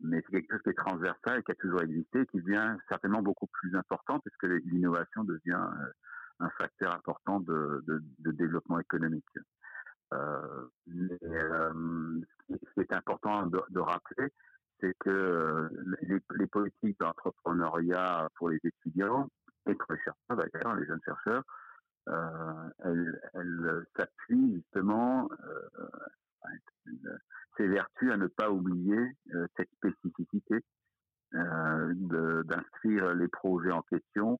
[0.00, 3.22] mais c'est quelque chose qui est transversal, qui a toujours existé, et qui devient certainement
[3.22, 5.92] beaucoup plus important puisque l'innovation devient euh,
[6.40, 7.84] un facteur important de,
[8.18, 9.24] développement économique.
[10.12, 10.68] Euh,
[11.24, 12.20] euh,
[12.50, 14.32] ce qui est important de, rappeler,
[14.80, 15.68] c'est que euh,
[16.02, 19.28] les, politiques d'entrepreneuriat pour les étudiants
[19.68, 21.42] et pour les chercheurs d'ailleurs, les jeunes chercheurs,
[22.84, 27.18] elles, elles s'appuient justement euh,
[27.56, 29.16] s'évertue à ne pas oublier
[29.56, 30.60] cette spécificité
[31.32, 34.38] d'inscrire les projets en question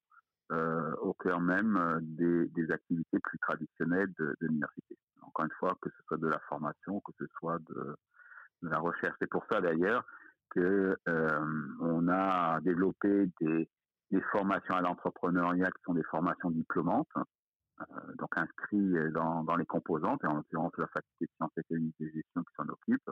[0.50, 4.96] au cœur même euh, des, des, activités plus traditionnelles de, de l'université.
[5.22, 7.96] Encore une fois, que ce soit de la formation, que ce soit de,
[8.62, 9.16] de la recherche.
[9.20, 10.04] C'est pour ça d'ailleurs
[10.50, 13.68] que euh, on a développé des,
[14.10, 17.08] des formations à l'entrepreneuriat qui sont des formations diplômantes,
[17.80, 17.84] euh,
[18.18, 22.12] donc inscrits dans, dans, les composantes, et en l'occurrence la faculté de sciences économiques et
[22.12, 23.10] gestion qui s'en occupe.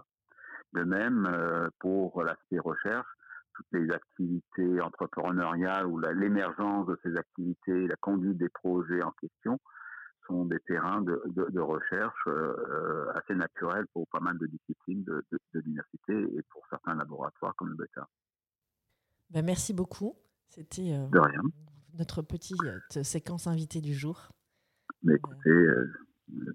[0.73, 3.07] De même, euh, pour l'aspect recherche,
[3.55, 9.59] toutes les activités entrepreneuriales ou l'émergence de ces activités, la conduite des projets en question,
[10.27, 15.05] sont des terrains de, de, de recherche euh, assez naturels pour pas mal de disciplines
[15.05, 18.09] de, de l'université et pour certains laboratoires comme le BETA.
[19.31, 20.17] Ben merci beaucoup.
[20.49, 21.09] C'était euh,
[21.99, 22.63] notre petite
[22.97, 24.31] euh, séquence invitée du jour.
[25.03, 25.93] Mais écoutez, euh,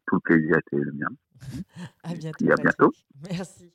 [0.08, 1.08] tout le plaisir été le mien.
[2.04, 2.46] à bientôt.
[2.46, 2.92] Et à bientôt.
[3.30, 3.74] Merci.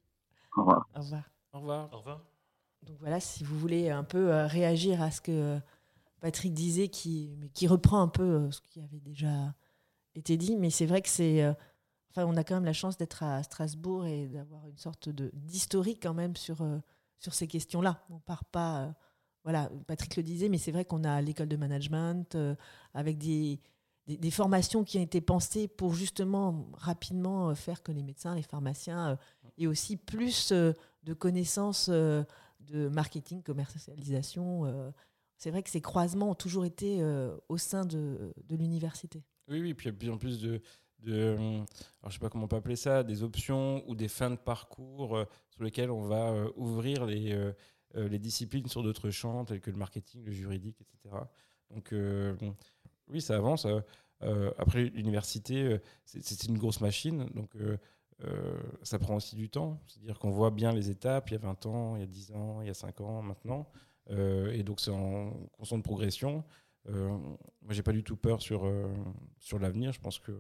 [0.57, 0.89] Au revoir.
[0.95, 1.31] Au revoir.
[1.53, 1.93] Au revoir.
[1.93, 2.34] Au revoir.
[2.87, 5.61] Donc voilà, si vous voulez un peu euh, réagir à ce que
[6.25, 9.55] Patrick disait, qui, mais qui reprend un peu euh, ce qui avait déjà
[10.15, 11.43] été dit, mais c'est vrai que c'est.
[11.43, 11.53] euh,
[12.17, 16.15] on a quand même la chance d'être à Strasbourg et d'avoir une sorte d'historique quand
[16.15, 16.79] même sur, euh,
[17.21, 18.03] ces questions-là.
[18.09, 18.95] On part pas.
[19.43, 22.39] voilà, Patrick le disait, mais c'est vrai qu'on a l'école de management
[22.95, 23.61] avec des,
[24.31, 29.19] formations qui ont été pensées pour justement rapidement faire que les médecins, les pharmaciens
[29.59, 31.91] aient aussi plus de connaissances
[32.67, 34.93] de marketing, commercialisation.
[35.37, 37.03] c'est vrai que ces croisements ont toujours été
[37.49, 39.23] au sein de, de l'université.
[39.49, 40.61] Oui, oui, puis il y a en plus de,
[41.01, 41.37] de
[42.01, 44.37] alors je sais pas comment on peut appeler ça, des options ou des fins de
[44.37, 45.19] parcours
[45.51, 47.53] sur lesquelles on va ouvrir les,
[47.95, 51.17] les disciplines sur d'autres champs tels que le marketing, le juridique, etc.
[51.71, 51.95] Donc
[53.09, 53.67] oui, ça avance.
[54.59, 57.55] après, l'université, c'est une grosse machine, donc
[58.83, 59.81] ça prend aussi du temps.
[59.87, 62.33] C'est-à-dire qu'on voit bien les étapes, il y a 20 ans, il y a 10
[62.33, 63.67] ans, il y a 5 ans maintenant.
[64.11, 66.45] et donc c'est en constante progression.
[66.89, 67.09] Euh,
[67.63, 68.71] moi, j'ai pas du tout peur sur,
[69.39, 69.93] sur l'avenir.
[69.93, 70.33] Je pense que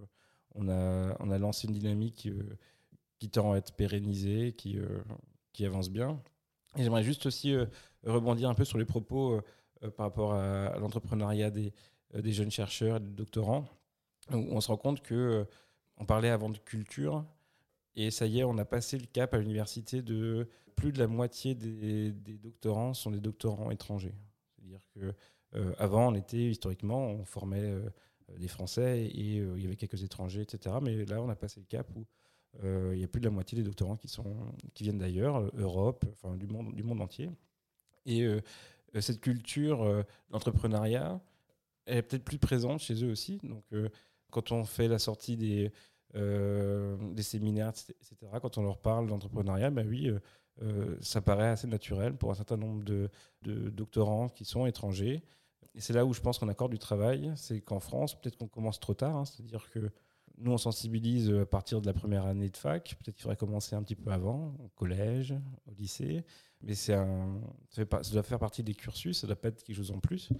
[0.54, 2.28] on a, on a lancé une dynamique
[3.18, 4.78] qui tend à être pérennisée, qui,
[5.52, 6.20] qui avance bien.
[6.76, 7.54] Et j'aimerais juste aussi
[8.04, 9.40] rebondir un peu sur les propos
[9.96, 11.72] par rapport à, l'entrepreneuriat des,
[12.14, 13.64] des, jeunes chercheurs et des doctorants.
[14.30, 15.46] On se rend compte que
[15.96, 17.24] on parlait avant de culture,
[17.96, 21.06] et ça y est, on a passé le cap à l'université de plus de la
[21.06, 24.14] moitié des, doctorants sont des doctorants étrangers.
[24.56, 25.14] C'est-à-dire que
[25.78, 27.72] avant, on était historiquement, on formait
[28.38, 30.74] des Français et il y avait quelques étrangers, etc.
[30.82, 32.04] Mais là, on a passé le cap où
[32.64, 36.04] il y a plus de la moitié des doctorants qui, sont, qui viennent d'ailleurs, Europe,
[36.10, 37.30] enfin du monde, du monde entier.
[38.04, 38.26] Et
[39.00, 41.20] cette culture d'entrepreneuriat,
[41.86, 43.38] elle est peut-être plus présente chez eux aussi.
[43.44, 43.64] Donc,
[44.30, 45.70] quand on fait la sortie des,
[46.14, 50.10] des séminaires, etc., quand on leur parle d'entrepreneuriat, ben oui,
[51.00, 53.10] ça paraît assez naturel pour un certain nombre de,
[53.42, 55.22] doctorants qui sont étrangers.
[55.74, 58.46] Et c'est là où je pense qu'on accorde du travail, c'est qu'en France, peut-être qu'on
[58.46, 59.90] commence trop tard, hein, c'est-à-dire que
[60.38, 63.76] nous, on sensibilise à partir de la première année de fac, peut-être qu'il faudrait commencer
[63.76, 65.34] un petit peu avant, au collège,
[65.66, 66.24] au lycée,
[66.60, 69.76] mais c'est un, ça, doit faire partie des cursus, ça ne doit pas être quelque
[69.76, 70.30] chose en plus,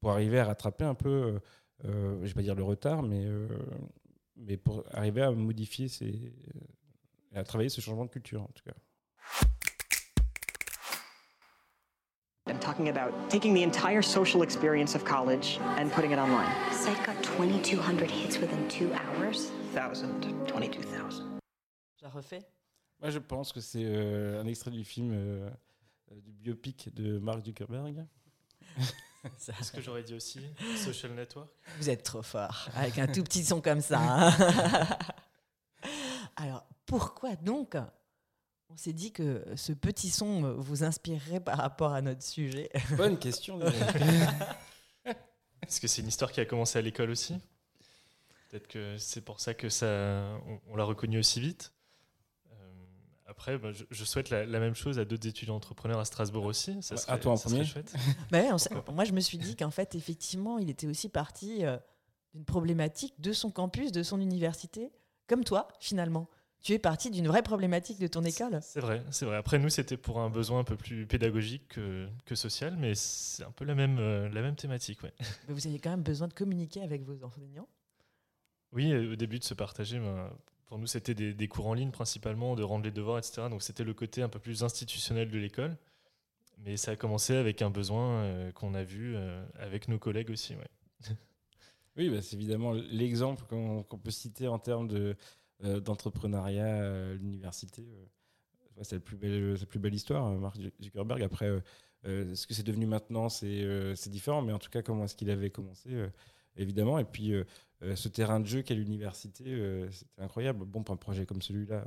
[0.00, 1.40] pour arriver à rattraper un peu,
[1.84, 3.48] euh, je ne vais pas dire le retard, mais, euh,
[4.36, 6.32] mais pour arriver à modifier, ces,
[7.34, 8.74] à travailler ce changement de culture en tout cas.
[12.46, 16.52] I'm talking about taking the entire social experience of college and putting it online.
[16.72, 19.50] Site got 2,200 hits within two hours?
[19.72, 21.40] 1,000, 22,000.
[22.00, 22.42] Ça refait?
[23.00, 25.48] Moi, je pense que c'est euh, un extrait du film euh,
[26.12, 28.06] euh, du biopic de Mark Zuckerberg.
[29.36, 30.40] C'est ce que j'aurais dit aussi,
[30.76, 31.48] Social Network?
[31.78, 33.98] Vous êtes trop fort, avec un tout petit son comme ça.
[34.00, 34.98] Hein.
[36.36, 37.76] Alors, pourquoi donc
[38.68, 42.70] on s'est dit que ce petit son vous inspirerait par rapport à notre sujet?
[42.96, 43.60] Bonne question.
[45.66, 47.34] Est-ce que c'est une histoire qui a commencé à l'école aussi?
[48.50, 51.72] Peut-être que c'est pour ça que ça, on, l'a reconnu aussi vite.
[53.26, 56.82] Après, bah, je, souhaite la, même chose à d'autres étudiants entrepreneurs à Strasbourg aussi.
[56.82, 57.64] Ça serait, à toi en premier.
[57.64, 57.94] Chouette.
[58.30, 58.42] Bah
[58.92, 61.78] moi, je me suis dit qu'en fait, effectivement, il était aussi parti euh,
[62.34, 64.92] d'une problématique de son campus, de son université,
[65.26, 66.28] comme toi, finalement
[66.64, 68.58] tu es parti d'une vraie problématique de ton école.
[68.62, 69.36] C'est vrai, c'est vrai.
[69.36, 73.44] Après, nous, c'était pour un besoin un peu plus pédagogique que, que social, mais c'est
[73.44, 75.02] un peu la même, euh, la même thématique.
[75.02, 75.12] Ouais.
[75.46, 77.68] Mais vous avez quand même besoin de communiquer avec vos enseignants
[78.72, 80.30] Oui, au début de se partager, ben,
[80.66, 83.48] pour nous, c'était des, cours en ligne principalement, de rendre les devoirs, etc.
[83.50, 85.76] Donc, c'était le côté un peu plus institutionnel de l'école.
[86.58, 90.30] Mais ça a commencé avec un besoin euh, qu'on a vu euh, avec nos collègues
[90.30, 90.54] aussi.
[91.96, 95.16] Oui, bah, c'est évidemment l'exemple qu'on peut citer en termes de
[95.62, 97.86] euh, d'entrepreneuriat à l'université.
[98.82, 101.22] C'est la plus belle, la plus belle histoire, euh, Mark Zuckerberg.
[101.22, 101.48] Après,
[102.02, 105.50] ce que c'est devenu maintenant, c'est différent, mais en tout cas, comment est-ce qu'il avait
[105.50, 105.90] commencé
[106.56, 106.98] évidemment.
[106.98, 107.32] Et puis,
[107.94, 109.44] ce terrain de jeu qu'est l'université,
[109.90, 110.64] c'était incroyable.
[110.64, 111.84] Bon, pour un projet comme celui-là,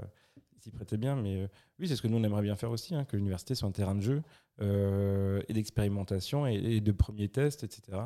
[0.59, 3.05] s'y prêtait bien, mais oui, c'est ce que nous, on aimerait bien faire aussi, hein,
[3.05, 4.21] que l'université soit un terrain de jeu
[4.59, 7.97] et d'expérimentation et, et, de premiers tests, etc.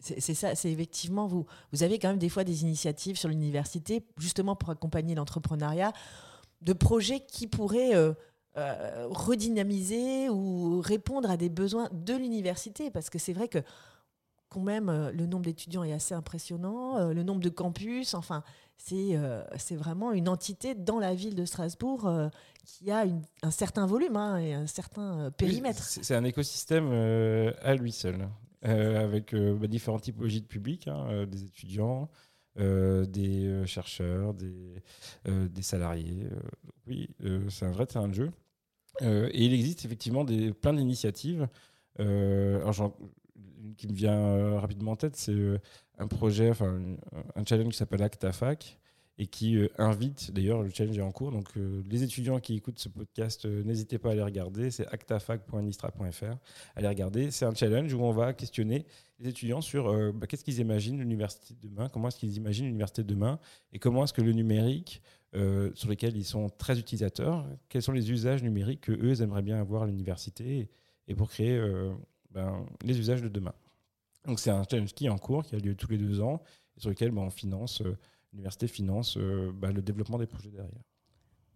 [0.00, 1.46] C'est ça, c'est effectivement vous.
[1.72, 5.92] Vous avez quand même des fois des initiatives sur l'université, justement pour accompagner l'entrepreneuriat,
[6.60, 8.12] de projets qui pourraient euh,
[8.56, 13.58] euh, redynamiser ou répondre à des besoins de l'université, parce que c'est vrai que
[14.48, 18.42] quand même euh, le nombre d'étudiants est assez impressionnant, le nombre de campus, enfin
[18.76, 19.18] c'est
[19.56, 22.10] c'est vraiment une entité dans la ville de Strasbourg
[22.64, 23.04] qui a
[23.42, 25.82] un certain volume hein, et un certain périmètre.
[25.82, 26.92] c'est un écosystème
[27.62, 28.28] à lui seul.
[28.64, 32.08] Euh, avec euh, bah, différentes typologies de publics, hein, euh, des étudiants,
[32.56, 34.82] des chercheurs, des,
[35.24, 36.26] des salariés.
[36.88, 37.08] oui,
[37.50, 38.32] c'est un vrai terrain de jeu.
[39.00, 41.46] et il existe effectivement des, plein d'initiatives.
[42.00, 42.98] alors,
[43.76, 45.36] qui me vient rapidement en tête, c'est
[45.98, 46.80] un projet, enfin
[47.34, 48.78] un challenge qui s'appelle ActaFac
[49.18, 52.54] et qui euh, invite, d'ailleurs le challenge est en cours, donc euh, les étudiants qui
[52.54, 56.36] écoutent ce podcast, euh, n'hésitez pas à aller regarder, c'est actafag.nistra.fr,
[56.76, 58.86] allez regarder, c'est un challenge où on va questionner
[59.18, 62.66] les étudiants sur euh, bah, qu'est-ce qu'ils imaginent l'université de demain, comment est-ce qu'ils imaginent
[62.66, 63.40] l'université de demain,
[63.72, 65.02] et comment est-ce que le numérique,
[65.34, 69.22] euh, sur lequel ils sont très utilisateurs, quels sont les usages numériques que eux ils
[69.22, 70.68] aimeraient bien avoir à l'université,
[71.08, 71.92] et pour créer euh,
[72.30, 73.54] ben, les usages de demain.
[74.24, 76.42] Donc c'est un challenge qui est en cours, qui a lieu tous les deux ans,
[76.76, 77.96] sur lequel ben, on finance, euh,
[78.32, 80.82] l'université finance euh, ben, le développement des projets derrière.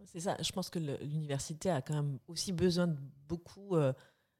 [0.05, 0.37] C'est ça.
[0.41, 3.93] Je pense que l'université a quand même aussi besoin de beaucoup, euh,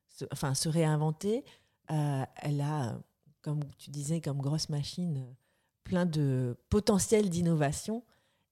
[0.08, 1.44] se, enfin, se réinventer.
[1.88, 3.00] Elle a,
[3.42, 5.36] comme tu disais, comme grosse machine,
[5.84, 8.04] plein de potentiel d'innovation.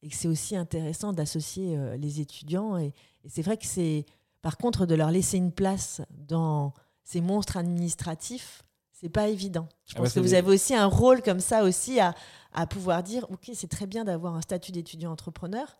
[0.02, 2.78] Et c'est aussi intéressant d'associer les étudiants.
[2.78, 2.94] Et
[3.28, 4.06] c'est vrai que c'est,
[4.42, 6.74] par contre, de leur laisser une place dans
[7.12, 9.68] ces monstres administratifs, c'est pas évident.
[9.86, 12.16] Je Ah pense bah, que vous avez aussi un rôle comme ça aussi à,
[12.54, 15.78] à pouvoir dire, ok, c'est très bien d'avoir un statut d'étudiant entrepreneur.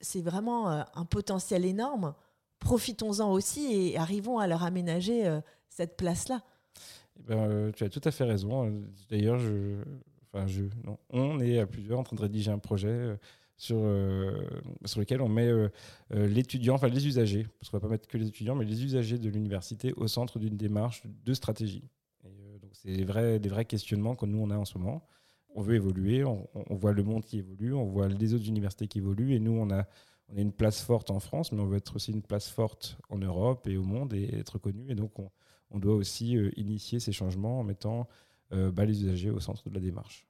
[0.00, 2.14] C'est vraiment euh, un potentiel énorme.
[2.58, 6.42] Profitons-en aussi et arrivons à leur aménager euh, cette place-là.
[7.18, 8.70] Eh ben, euh, tu as tout à fait raison.
[9.08, 9.80] D'ailleurs, je,
[10.24, 13.16] enfin, je, non, on est à plusieurs en train de rédiger un projet euh,
[13.56, 14.48] sur, euh,
[14.84, 15.68] sur lequel on met euh,
[16.14, 18.84] euh, l'étudiant, enfin les usagers, parce qu'on va pas mettre que les étudiants, mais les
[18.84, 21.84] usagers de l'université au centre d'une démarche de stratégie.
[22.72, 25.06] C'est des vrais, des questionnements que nous on a en ce moment.
[25.54, 28.98] On veut évoluer, on, voit le monde qui évolue, on voit les autres universités qui
[28.98, 29.86] évoluent, et nous on a
[30.28, 32.98] on a une place forte en France, mais on veut être aussi une place forte
[33.08, 34.90] en Europe et au monde et être connu.
[34.90, 38.08] Et donc, on, doit aussi initier ces changements en mettant
[38.50, 40.26] bah, les usagers au centre de la démarche.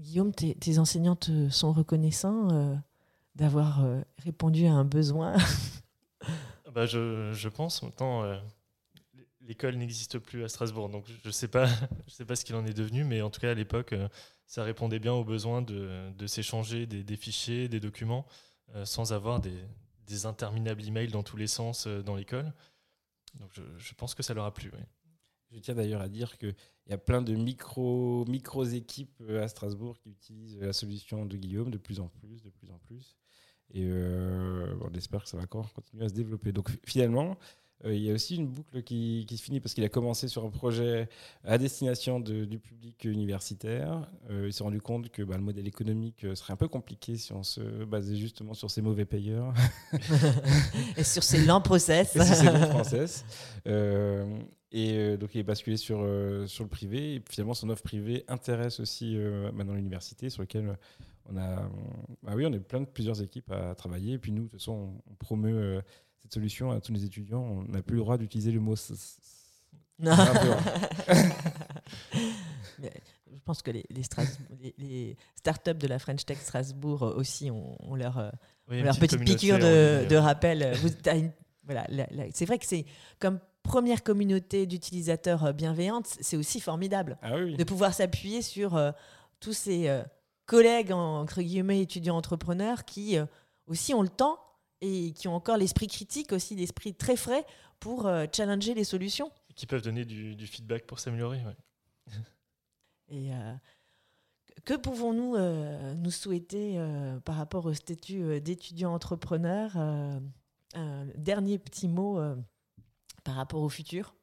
[0.00, 2.74] Guillaume, tes, tes enseignants te sont reconnaissants euh,
[3.34, 5.34] d'avoir euh, répondu à un besoin?
[5.36, 6.26] Ah
[6.74, 7.84] Bah, je, pense.
[8.00, 8.40] Euh,
[9.40, 11.68] l'école n'existe plus à Strasbourg, donc je ne sais, pas-
[12.06, 14.08] sais pas ce qu'il en est devenu, mais en tout cas, à l'époque, euh,
[14.46, 18.26] ça répondait bien aux besoins de, s'échanger des, fichiers, des documents,
[18.74, 19.56] euh, sans avoir des,
[20.24, 22.52] interminables emails dans tous les sens euh, dans l'école.
[23.52, 24.72] Je, pense que ça leur a plu.
[25.52, 26.54] Je tiens d'ailleurs à dire qu'il
[26.88, 31.36] y a plein de micro, micros équipes euh, à Strasbourg qui utilisent la solution de
[31.36, 33.16] Guillaume de plus en plus, de plus en plus.
[33.72, 36.52] Et euh, on espère que ça va encore continuer à se développer.
[36.52, 37.36] Donc finalement,
[37.86, 40.44] il y a aussi une boucle qui, qui se finit parce qu'il a commencé sur
[40.44, 41.08] un projet
[41.44, 44.06] à destination de- du public universitaire.
[44.30, 47.16] Euh, il s'est rendu compte que bah, le modèle économique euh, serait un peu compliqué
[47.16, 49.54] si on se basait justement sur ces mauvais payeurs.
[50.96, 52.16] et sur ces lents process.
[52.16, 53.24] Et c'est bon française.
[53.66, 54.38] Euh,
[54.72, 57.14] et euh, donc, il est basculé sur, euh, sur le privé.
[57.16, 60.76] Et finalement, son offre privée intéresse aussi euh, maintenant l'université, sur lequel
[61.32, 61.68] on a,
[62.22, 64.14] bah oui, on est plein de plusieurs équipes à travailler.
[64.14, 64.72] Et puis nous, de toute façon,
[65.06, 65.80] on, on promeut euh,
[66.22, 67.42] cette solution à tous les étudiants.
[67.42, 68.74] On n'a plus le droit d'utiliser le mot.
[68.74, 69.18] s- s-
[69.98, 70.14] Non.
[73.32, 77.14] Je pense que les, les, Stras- les- les startups de la French Tech Strasbourg euh,
[77.14, 78.30] aussi ont, ont leur, euh,
[78.68, 80.74] Oui, leur petite piqûre de, rappel.
[81.64, 82.84] Voilà, la- c'est vrai que c'est
[83.18, 88.76] comme première communauté d'utilisateurs euh, bienveillante, c'est aussi formidable Ah oui, de pouvoir s'appuyer sur
[88.76, 88.90] euh,
[89.38, 90.02] tous ces euh,
[90.46, 93.26] collègues en- entre guillemets étudiants entrepreneurs qui euh,
[93.66, 94.38] aussi ont le temps
[94.80, 97.44] et qui ont encore l'esprit critique aussi l'esprit très frais
[97.78, 99.30] pour euh, challenger les solutions.
[99.54, 101.42] Qui peuvent donner du, du feedback pour s'améliorer.
[101.44, 102.14] ouais.
[103.12, 103.54] Et euh,
[104.64, 110.20] que pouvons-nous euh, nous souhaiter euh, par rapport au statut euh, d'étudiant entrepreneur euh,
[110.74, 112.36] Un dernier petit mot euh,
[113.24, 114.14] par rapport au futur?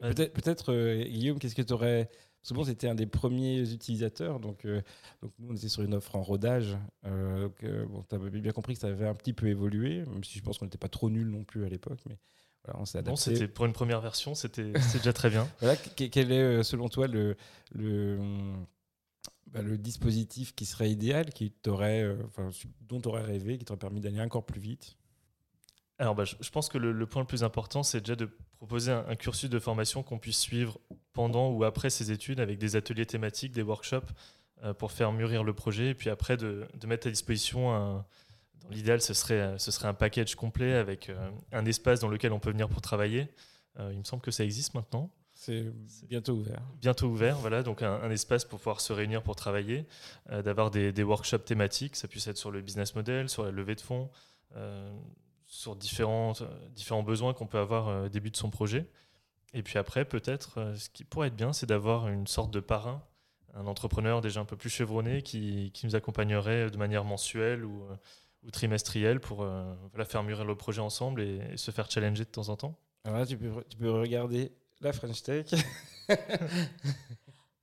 [0.00, 2.10] Peut-être, euh, Guillaume, qu'est-ce que tu aurais.
[2.54, 4.80] Bon, c'était un des premiers utilisateurs, donc, euh,
[5.22, 6.76] donc nous, on était sur une offre en rodage.
[7.04, 10.04] Euh, donc, euh, bon, tu avais bien compris que ça avait un petit peu évolué,
[10.06, 12.18] même si je pense qu'on n'était pas trop nuls non plus à l'époque, mais
[12.64, 13.20] voilà, on s'est adapté.
[13.20, 15.48] c'était pour une première version, c'était déjà très bien.
[15.60, 17.36] Voilà, quel est, euh, selon toi, le,
[17.72, 18.66] le, hum,
[19.48, 22.50] bah, le dispositif qui serait idéal, qui enfin,
[22.82, 24.96] dont tu aurais rêvé, qui t'aurait permis d'aller encore plus vite?
[25.98, 28.28] Alors, bah, je, je pense que le, le point le plus important, c'est déjà de
[28.58, 30.78] proposer un, un cursus de formation qu'on puisse suivre
[31.16, 34.12] pendant ou après ses études avec des ateliers thématiques, des workshops
[34.62, 38.04] euh, pour faire mûrir le projet et puis après de, de mettre à disposition un.
[38.62, 42.32] Dans l'idéal, ce serait, ce serait un package complet avec euh, un espace dans lequel
[42.32, 43.28] on peut venir pour travailler.
[43.78, 45.12] Euh, il me semble que ça existe maintenant.
[45.34, 45.66] C'est
[46.08, 46.62] bientôt ouvert.
[46.80, 49.86] bientôt ouvert, voilà, donc un, un espace pour pouvoir se réunir pour travailler,
[50.30, 53.50] euh, d'avoir des, des workshops thématiques, ça puisse être sur le business model, sur la
[53.50, 54.08] levée de fonds,
[54.56, 54.90] euh,
[55.46, 58.88] sur différents, euh, différents besoins qu'on peut avoir au début de son projet.
[59.56, 62.60] Et puis après, peut-être, euh, ce qui pourrait être bien, c'est d'avoir une sorte de
[62.60, 63.02] parrain,
[63.54, 67.84] un entrepreneur déjà un peu plus chevronné qui, qui nous accompagnerait de manière mensuelle ou,
[67.84, 67.96] euh,
[68.42, 72.24] ou trimestrielle pour euh, voilà, faire mûrir le projet ensemble et, et se faire challenger
[72.24, 72.78] de temps en temps.
[73.04, 74.52] Alors là, tu peux, tu peux regarder
[74.82, 75.46] la French Tech.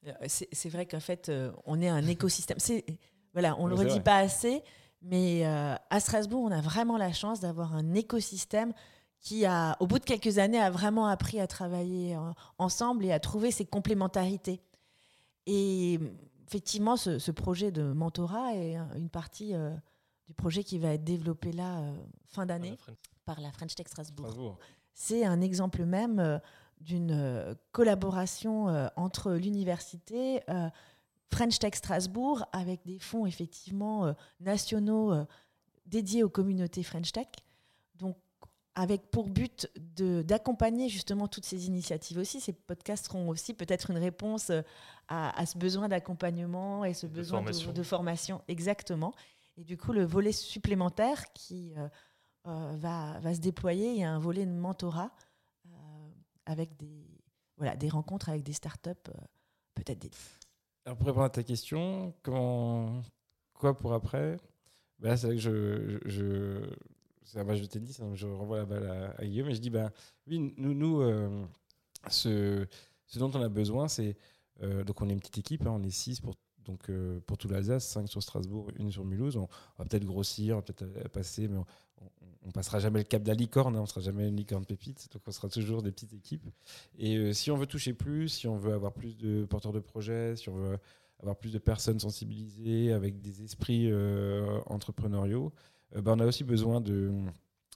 [0.06, 1.32] Euh, C'est vrai qu'en fait,
[1.64, 2.58] on est un écosystème.
[2.60, 2.84] C'est
[3.32, 4.04] Voilà, on ne le redit vrai.
[4.04, 4.62] pas assez,
[5.04, 8.74] mais euh, à Strasbourg, on a vraiment la chance d'avoir un écosystème
[9.24, 12.20] qui, a, au bout de quelques années, a vraiment appris à travailler euh,
[12.58, 14.62] ensemble et à trouver ses complémentarités.
[15.46, 15.98] Et
[16.48, 19.74] effectivement, ce, ce projet de mentorat est un- une partie euh,
[20.28, 21.94] du projet qui va être développé là euh,
[22.28, 22.78] fin d'année
[23.26, 24.28] par la French Tech Strasbourg.
[24.28, 24.58] Strasbourg.
[24.94, 26.38] C'est un exemple même euh,
[26.82, 30.70] d'une euh, collaboration euh, entre l'université, euh,
[31.32, 35.26] French Tech Strasbourg, avec des fonds effectivement euh, nationaux euh,
[35.86, 37.28] dédiés aux communautés French Tech.
[38.76, 42.42] Avec pour but de- d'accompagner justement toutes ces initiatives aussi.
[42.42, 44.62] Ces podcasts seront aussi peut-être une réponse euh,
[45.08, 47.72] à, à ce besoin d'accompagnement et ce De besoin de formation.
[47.74, 48.42] de formation.
[48.48, 49.14] Exactement.
[49.58, 51.88] Et du coup, le volet supplémentaire qui euh,
[52.48, 55.12] euh, va, va se déployer, il y a un volet de mentorat
[55.68, 56.10] euh,
[56.48, 57.06] avec des,
[57.58, 59.14] voilà, des rencontres avec des startups, euh,
[59.76, 60.10] peut-être des
[60.86, 63.04] Alors pour répondre à ta question, comment,
[63.54, 64.38] quoi pour après?
[64.98, 66.76] Ben Là, c'est vrai que je, je, je-
[67.26, 69.62] c'est un match de tennis, hein, je renvoie la balle à, à Guillaume et je
[69.62, 69.92] dis ben
[70.28, 71.46] oui, nous, nous euh,
[72.10, 72.66] ce,
[73.16, 74.18] dont on a besoin, c'est
[74.62, 77.38] euh, donc on est une petite équipe, hein, on est six pour donc euh, pour
[77.38, 79.36] tout l'Alsace, 5 sur Strasbourg, une sur Mulhouse.
[79.36, 81.66] On, va peut-être grossir, on va peut-être passer, mais on,
[82.46, 85.10] on, passera jamais le cap de la licorne, hein, on sera jamais une licorne pépite,
[85.12, 86.50] donc on sera toujours des petites équipes.
[86.98, 90.38] Et si on veut toucher plus, si on veut avoir plus de porteurs de projets,
[90.38, 90.78] si on veut
[91.20, 93.92] avoir plus de personnes sensibilisées avec des esprits
[94.68, 95.52] entrepreneuriaux,
[95.96, 97.12] euh, ben, on a aussi besoin de,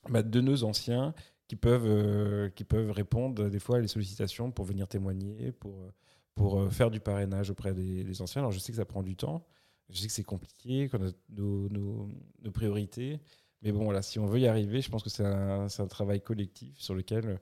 [0.09, 1.13] bah, de nos anciens
[1.47, 5.79] qui peuvent, euh, qui peuvent répondre des fois à les sollicitations pour venir témoigner, pour,
[5.81, 5.91] euh,
[6.35, 8.41] pour euh, faire du parrainage auprès des, des anciens.
[8.41, 9.45] Alors je sais que ça prend du temps,
[9.89, 12.09] je sais que c'est compliqué, qu'on a nos, nos-
[12.43, 13.19] nos priorités,
[13.61, 16.77] mais bon, voilà, si on veut y arriver, je pense que c'est un, travail collectif
[16.79, 17.37] sur lequel euh,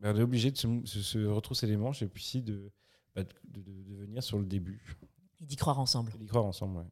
[0.00, 2.70] ben, on est obligé de se, se- se retrousser les manches et puis aussi de,
[3.14, 4.96] bah, de, de- de venir sur le début
[5.40, 6.12] et d'y croire ensemble.
[6.18, 6.78] d'y croire ensemble.
[6.78, 6.84] ouais.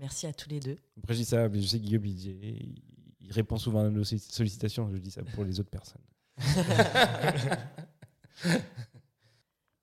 [0.00, 0.76] Merci à tous les deux.
[0.98, 2.82] Après, je dis ça, mais je sais que Guillaume, il, dit-
[3.20, 4.90] il- répond souvent à nos sollic- sollicitations.
[4.90, 6.02] Je dis ça pour les autres personnes.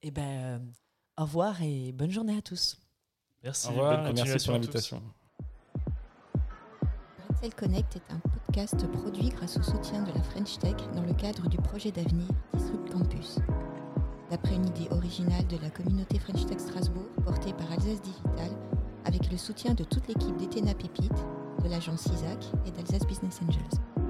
[0.03, 0.59] Et ben, euh,
[1.18, 2.78] au revoir et bonne journée à tous.
[3.43, 5.01] Merci, Au revoir bonne et merci pour l'invitation.
[7.30, 11.14] Bretzel Connect est un podcast produit grâce au soutien de la French Tech dans le
[11.14, 13.38] cadre du projet d'avenir Disrupt Campus.
[14.30, 18.51] D'après une idée originale de la communauté French Tech Strasbourg portée par Alsace Digital,
[19.06, 21.12] avec le soutien de toute l'équipe d'Etena Pépite,
[21.64, 24.01] de l'agence CISAC et d'Alsace Business Angels.